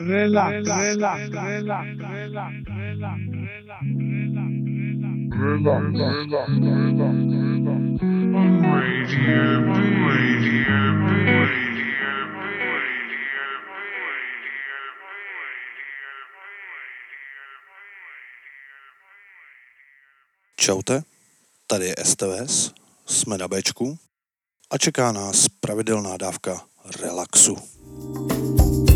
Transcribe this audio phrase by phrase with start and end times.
[0.00, 3.20] relax, relax, relax, relax, relax, relax,
[5.40, 6.00] Radio B.
[6.50, 7.00] Radio B.
[20.56, 21.02] Čaute,
[21.66, 22.72] tady je STVS,
[23.06, 23.98] jsme na Bčku
[24.70, 26.60] a čeká nás pravidelná dávka
[27.02, 27.56] relaxu.
[27.56, 28.89] Quiero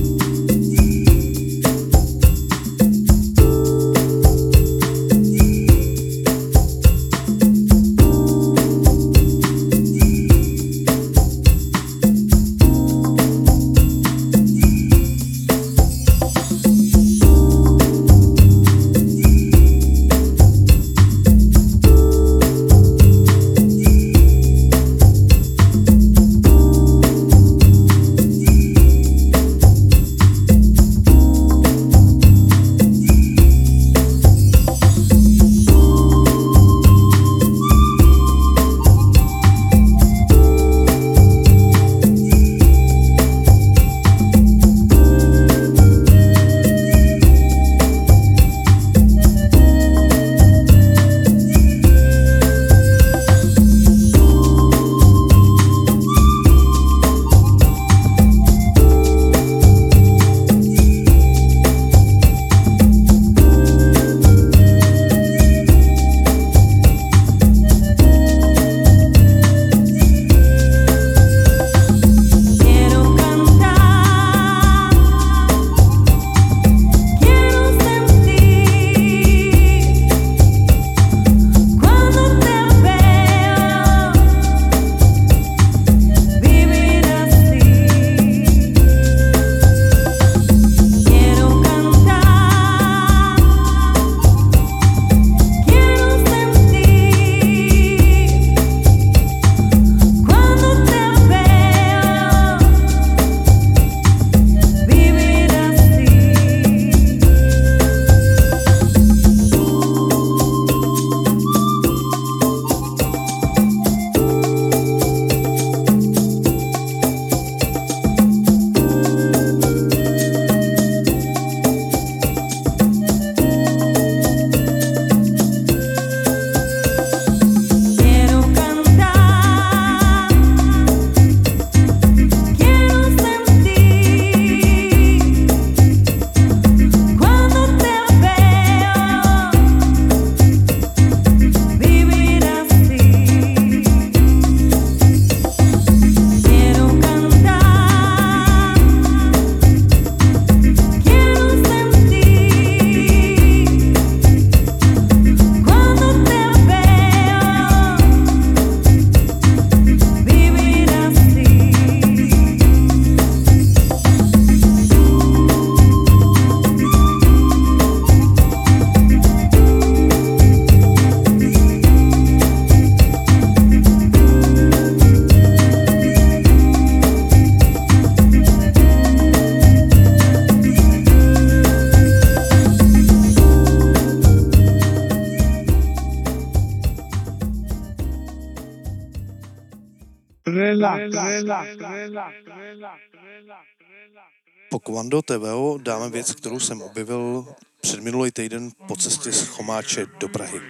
[194.94, 197.46] Kvando TVO dáme věc, kterou jsem objevil
[197.80, 200.60] před minulý týden po cestě z Chomáče do Prahy.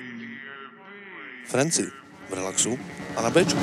[1.46, 1.86] Franci
[2.30, 2.78] v relaxu
[3.16, 3.58] a na Bčku.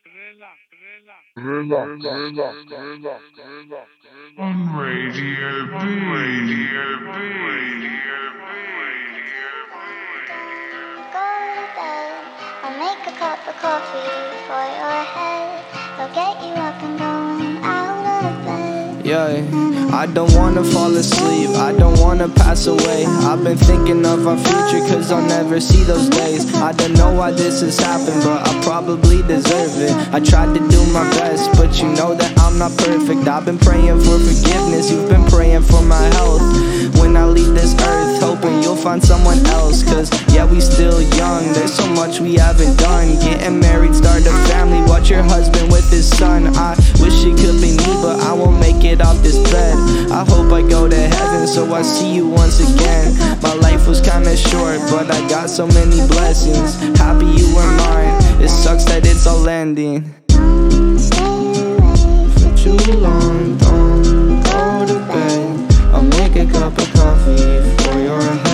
[4.39, 5.75] On Radio B.
[5.75, 7.13] Radio B.
[7.15, 7.95] Radio
[11.13, 12.11] Go to bed.
[12.63, 14.11] I'll make a cup of coffee
[14.49, 15.65] for your head.
[15.99, 17.24] I'll get you up and going out of bed.
[19.05, 19.45] Yeah,
[19.93, 23.05] I don't wanna fall asleep, I don't wanna pass away.
[23.05, 26.51] I've been thinking of our future, cause I'll never see those days.
[26.55, 29.93] I don't know why this has happened, but I probably deserve it.
[30.15, 33.29] I tried to do my best, but you know that I'm not perfect.
[33.29, 36.41] I've been praying for forgiveness, you've been praying for my health.
[36.99, 39.83] When I leave this earth, hoping you'll find someone else.
[39.83, 43.19] Cause yeah, we still young, there's so much we haven't done.
[43.21, 46.57] Getting married, start a family, watch your husband with his son.
[46.57, 46.75] I
[47.27, 49.77] it could be me, but I won't make it off this bed.
[50.11, 53.17] I hope I go to heaven, so I see you once again.
[53.43, 56.77] My life was kinda short, but I got so many blessings.
[56.99, 58.15] Happy you were mine.
[58.41, 60.15] It sucks that it's all ending.
[62.37, 62.77] For too
[63.07, 65.73] long, don't go to bed.
[65.93, 68.54] I'll make a cup of coffee for your head.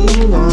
[0.00, 0.49] Too long,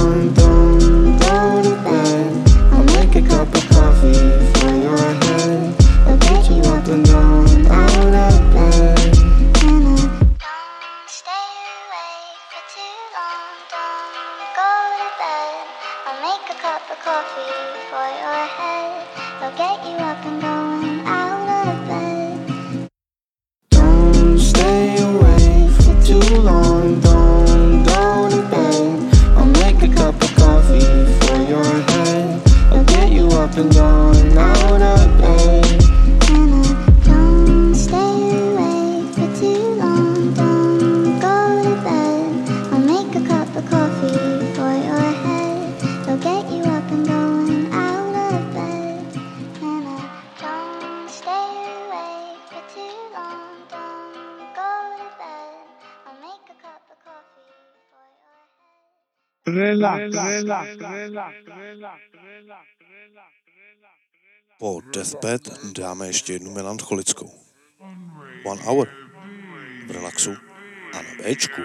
[64.60, 65.42] Po Deathbed
[65.78, 67.32] dáme ještě jednu melancholickou.
[68.46, 68.88] One Hour.
[69.88, 70.36] V relaxu
[70.94, 71.62] a na Bčku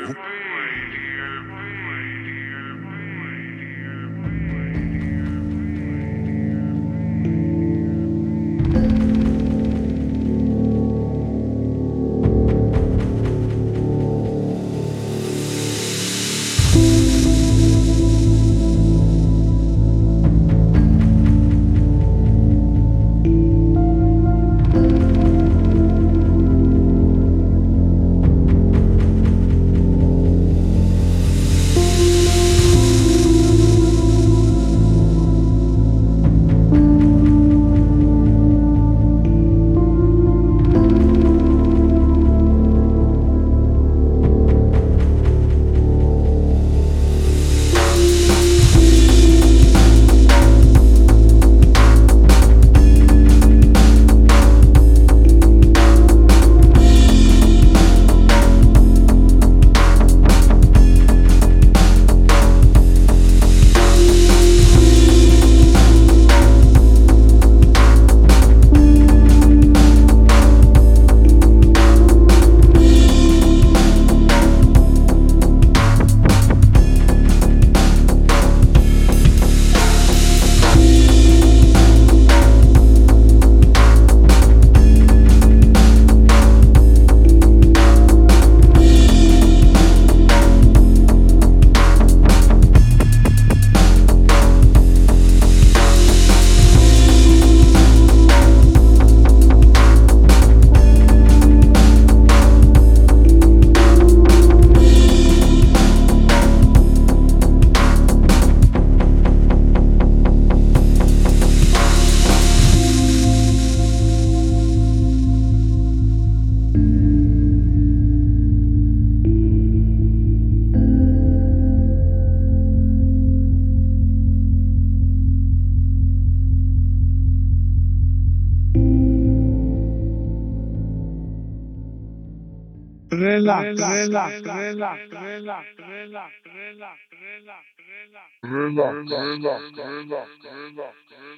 [133.22, 136.32] relax, relax, relax, relax, relax, relax,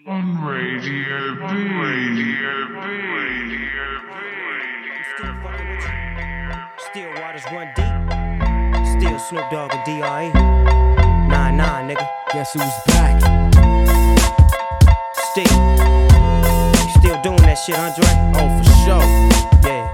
[0.06, 1.42] On Radio B.
[1.44, 2.76] Radio B.
[3.14, 3.74] Radio
[5.16, 5.92] Still fucking with you.
[6.90, 7.94] Still waters run deep.
[8.98, 10.28] Still Snoop Dogg and D.R.E.
[11.28, 12.06] Nah, nah, nigga.
[12.32, 13.20] Guess who's back?
[15.30, 15.56] Still.
[16.98, 18.08] Still doing that shit, Andre?
[18.36, 19.70] Oh, for sure.
[19.70, 19.93] Yeah.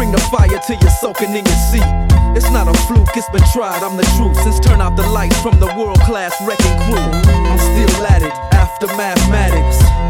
[0.00, 1.84] Bring the fire till you're soaking in your seat.
[2.34, 4.34] It's not a fluke, it's been tried, I'm the truth.
[4.40, 8.32] Since turn out the lights from the World Class Wreckin' Cru, I'm still at it
[8.54, 10.09] after mathematics.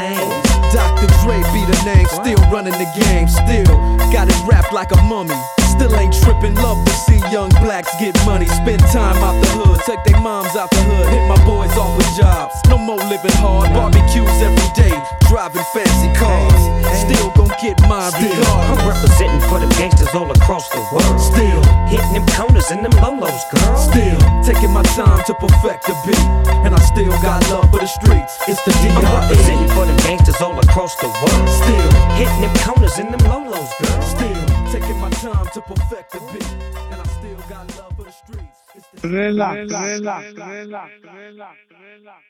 [1.01, 1.25] Dr.
[1.25, 3.65] Dre be the name, still running the game, still
[4.13, 5.33] got it wrapped like a mummy.
[5.65, 8.45] Still ain't tripping, love to see young blacks get money.
[8.45, 11.97] Spend time out the hood, take their moms out the hood, hit my boys off
[11.97, 12.53] with jobs.
[12.69, 14.93] No more living hard, barbecues every day,
[15.27, 16.61] driving fancy cars.
[17.01, 18.85] Still gon' get my mine I'm regardless.
[18.87, 21.19] representing for them gangsters all across the world.
[21.19, 23.75] Still, Hitting them corners and them lolos, girl.
[23.75, 26.25] still taking my time to perfect the beat,
[26.63, 28.37] and I still got love for the streets.
[28.47, 28.95] It's the D.R.E.
[28.95, 31.49] I'm representing for them gangsters all across the world.
[31.49, 31.91] Still.
[32.19, 34.01] Hitting them corners and them lolos, girl.
[34.01, 36.51] Still taking my time to perfect the beat,
[36.91, 38.59] and I still got love for the streets.
[38.75, 42.21] It's the relax, relax, relax, relax, relax, relax.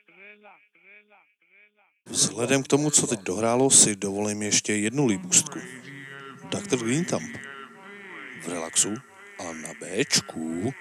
[2.06, 5.58] Vzhledem k tomu, co teď dohrálo, si dovolím ještě jednu líbůstku.
[6.50, 6.76] Dr.
[6.76, 7.36] Green Thumb.
[8.42, 8.94] V relaxu
[9.40, 10.72] a na Bčku.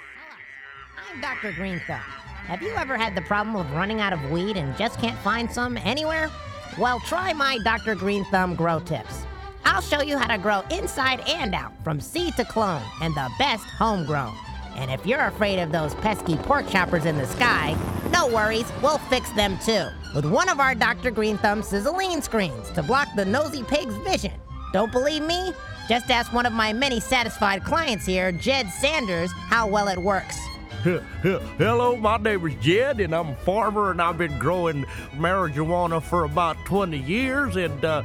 [1.14, 1.52] I'm Dr.
[1.56, 2.22] Green Thumb.
[2.48, 5.54] Have you ever had the problem of running out of weed and just can't find
[5.54, 6.30] some anywhere?
[6.78, 7.96] Well, try my Dr.
[7.96, 9.26] Green Thumb grow tips.
[9.66, 13.30] I'll show you how to grow inside and out, from seed to clone, and the
[13.38, 14.34] best homegrown.
[14.76, 17.76] And if you're afraid of those pesky pork choppers in the sky,
[18.12, 19.88] no worries, we'll fix them too.
[20.16, 21.12] With one of our Dr.
[21.12, 24.34] Green Thumb sizzling screens to block the nosy pig's vision.
[24.72, 25.54] Don't believe me?
[25.90, 30.38] Just ask one of my many satisfied clients here, Jed Sanders, how well it works.
[30.82, 34.84] Hello, my name is Jed, and I'm a farmer, and I've been growing
[35.16, 37.56] marijuana for about 20 years.
[37.56, 38.02] And uh,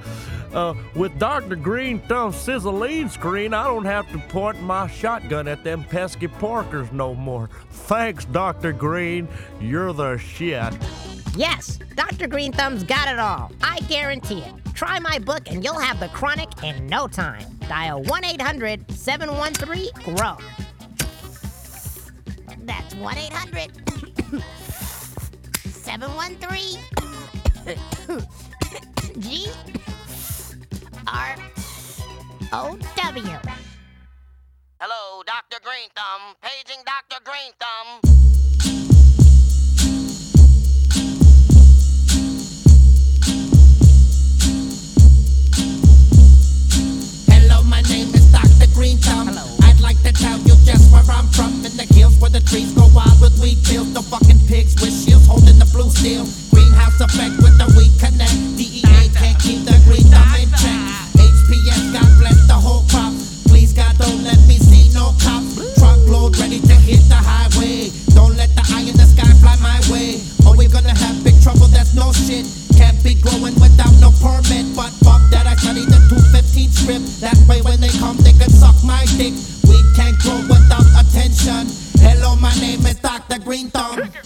[0.52, 1.56] uh, with Dr.
[1.56, 6.92] Green Thumb Sizzling Screen, I don't have to point my shotgun at them pesky porkers
[6.92, 7.48] no more.
[7.70, 8.74] Thanks, Dr.
[8.74, 9.26] Green.
[9.58, 10.74] You're the shit.
[11.34, 12.26] Yes, Dr.
[12.26, 13.52] Green Thumb's got it all.
[13.62, 14.52] I guarantee it.
[14.74, 17.46] Try my book and you'll have the chronic in no time.
[17.68, 20.38] Dial 1 800 713 GROW.
[22.66, 23.70] That's 1 800
[25.70, 26.80] 713
[29.20, 29.48] G
[31.06, 31.36] R
[32.52, 33.38] O W.
[34.80, 35.60] Hello, Dr.
[35.62, 36.34] Green Thumb.
[36.42, 37.22] Paging Dr.
[37.24, 38.00] Green Thumb.
[47.28, 48.66] Hello, my name is Dr.
[48.74, 49.28] Green Thumb.
[49.28, 49.46] Hello.
[49.62, 50.38] I'd like to tell
[51.08, 54.40] I'm from, in the hills where the trees go wild with weed fields, The fucking
[54.48, 56.26] pigs with shields holding the blue steel.
[56.50, 58.34] Greenhouse effect with the weed connect.
[58.58, 60.80] DEA can't keep the green thumb in check.
[61.20, 63.14] HPS, God bless the whole crop.
[63.46, 65.44] Please, God, don't let me see no cop.
[65.78, 67.92] Truck load ready to hit the highway.
[68.14, 70.20] Don't let the eye in the sky fly my way.
[70.46, 72.46] Or we're gonna have big trouble, that's no shit.
[72.76, 74.74] Can't be growing without no permit.
[74.74, 77.06] But fuck that, I studied the 215 script.
[77.20, 79.34] That way, when they come, they can suck my dick.
[83.46, 84.25] brain thumb.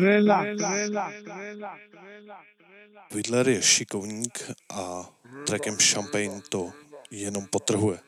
[0.00, 0.48] Relax.
[3.14, 5.10] Widler je šikovník a
[5.46, 6.72] trackem Champagne to
[7.10, 7.98] jenom potrhuje.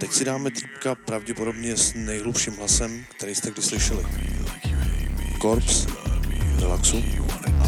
[0.00, 4.04] Teď si dáme týpka pravděpodobně s nejhlubším hlasem, který jste kdy slyšeli.
[5.40, 5.86] Korps,
[6.60, 6.96] Relaxu
[7.30, 7.66] a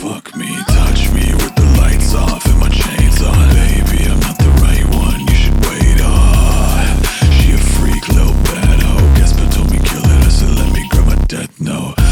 [0.00, 4.13] Fuck me, touch me with the lights off and my chains on, baby.
[11.34, 12.03] don't know.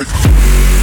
[0.03, 0.74] shake.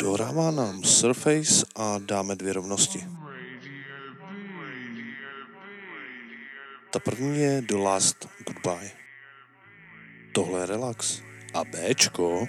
[0.00, 2.98] Dorává nám Surface a dáme dvě rovnosti.
[6.92, 8.90] Ta první je The Last Goodbye.
[10.34, 11.22] Tohle je relax.
[11.54, 12.46] A Bčko...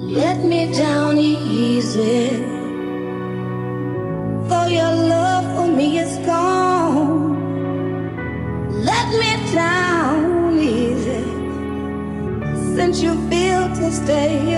[0.00, 1.07] Let me down.
[13.90, 14.57] stay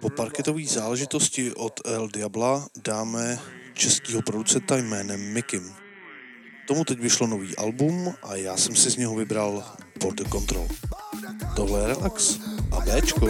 [0.00, 3.38] Po parketové záležitosti od El Diabla dáme
[3.74, 5.74] českého producenta jménem Mikim.
[6.68, 9.64] Tomu teď vyšlo nový album a já jsem si z něho vybral
[10.00, 10.68] Border Control.
[11.56, 12.38] Tohle je relax
[12.72, 13.26] a Bčko.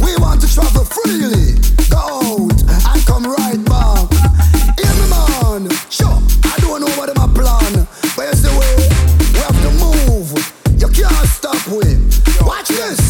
[0.00, 1.54] We want to travel freely,
[1.90, 4.12] go out and come right back.
[4.78, 7.86] Hear me man, sure, I don't know what my plan,
[8.16, 9.19] but it's the way
[10.80, 12.08] You can't stop him.
[12.40, 13.09] Watch this.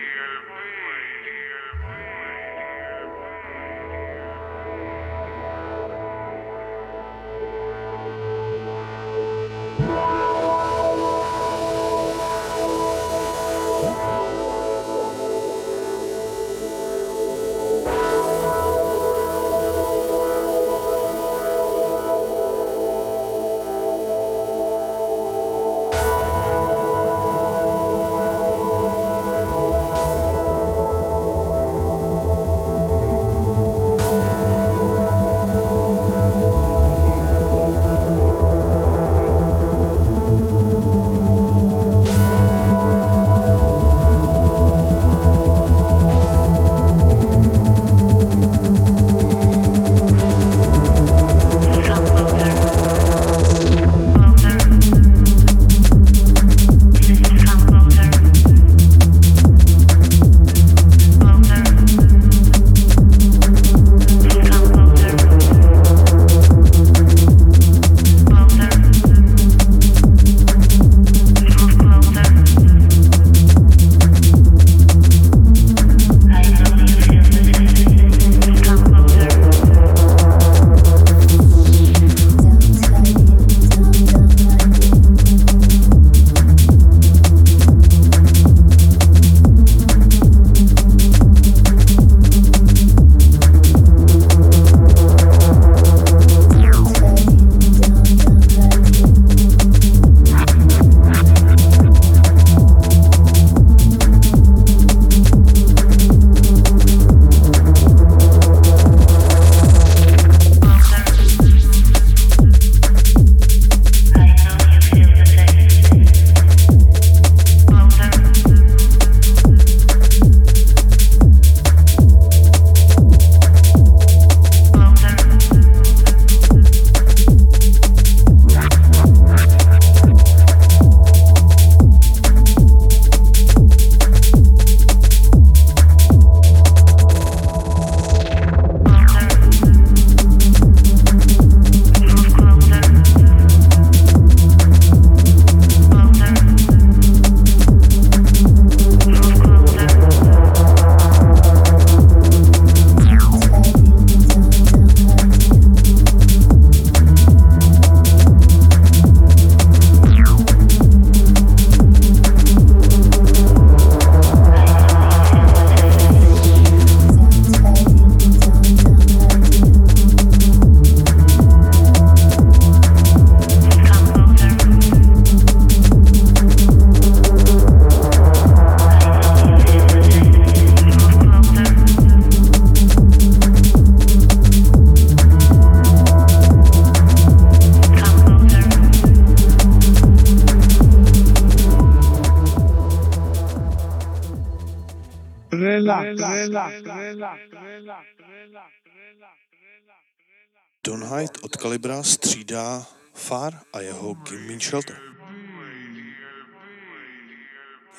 [201.03, 204.97] Hyde od Kalibra střídá Far a jeho Give Me Shelter.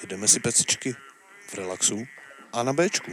[0.01, 0.95] Jedeme si pecičky
[1.49, 2.05] v relaxu
[2.53, 3.13] a na Bčku.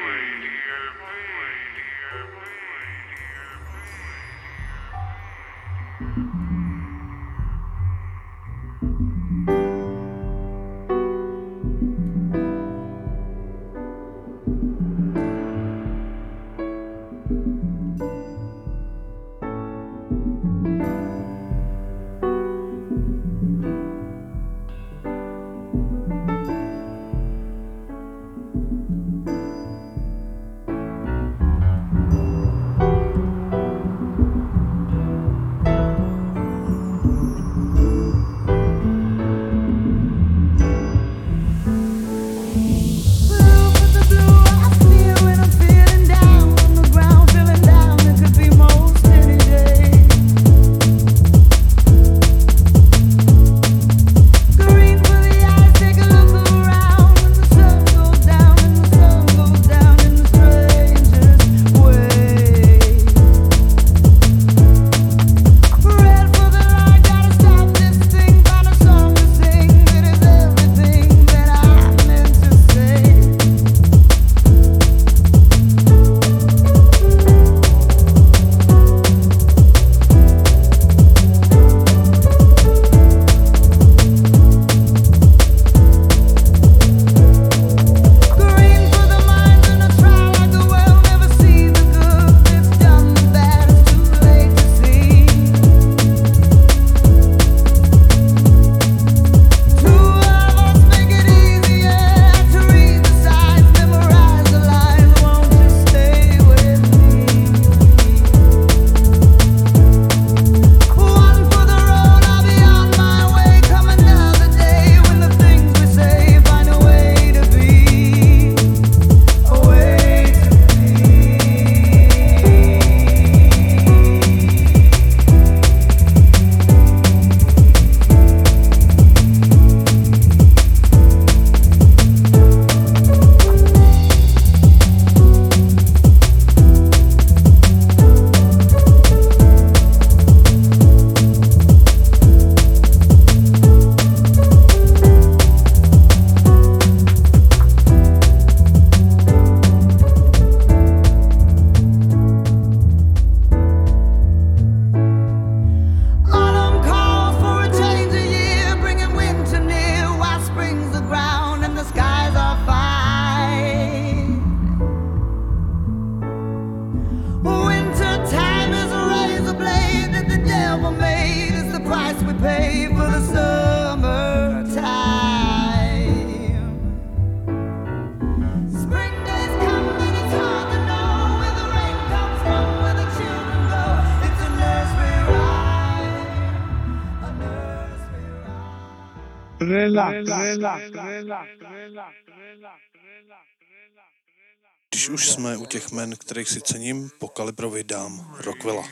[194.89, 198.83] Když už jsme u těch men, kterých si cením, po kalibrovi dám Rockwella.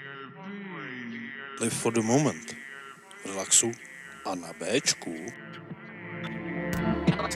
[1.62, 2.56] Live for the moment.
[3.26, 3.72] Relaxu
[4.26, 5.16] a na Bčku.
[7.20, 7.36] relax,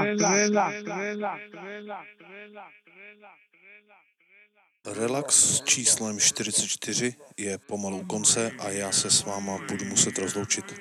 [0.00, 2.72] relax, relax, relax, relax,
[4.86, 10.18] Relax s číslem 44 je pomalu u konce a já se s váma budu muset
[10.18, 10.74] rozloučit.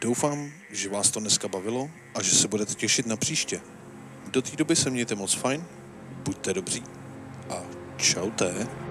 [0.00, 3.60] Doufám, že vás to dneska bavilo a že se budete těšit na příště.
[4.30, 5.64] Do té doby se mějte moc fajn,
[6.24, 6.82] buďte dobří
[7.50, 7.62] a
[7.96, 8.85] čaute.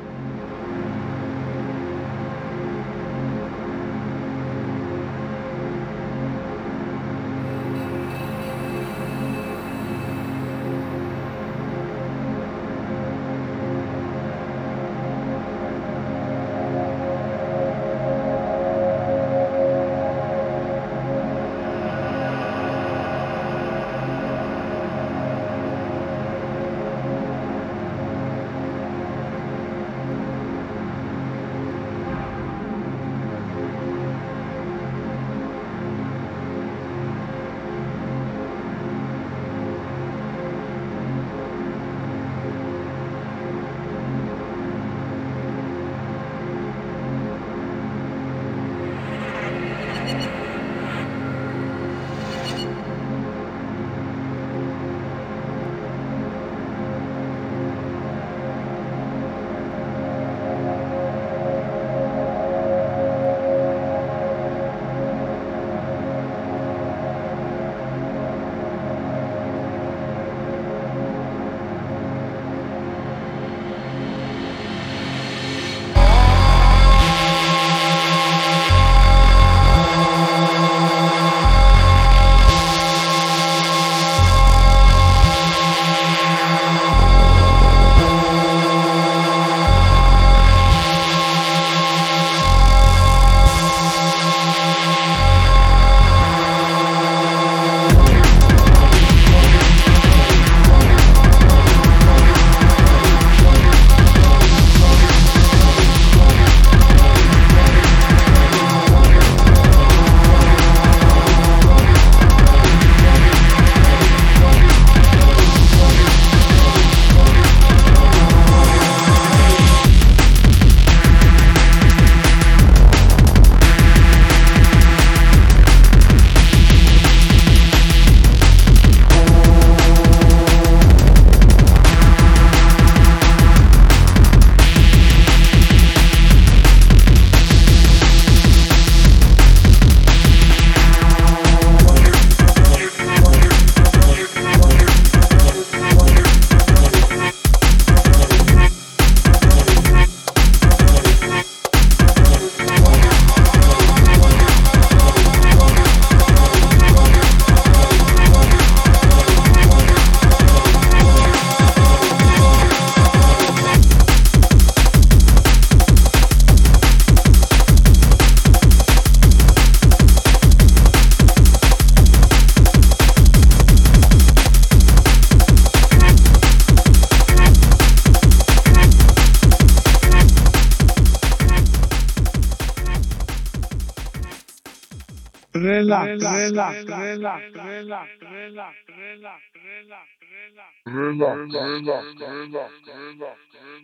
[185.65, 188.75] Relax, relax, relax, relax, relax, relax,